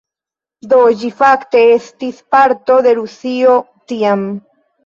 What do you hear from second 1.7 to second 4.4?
estis parto de Rusio tiam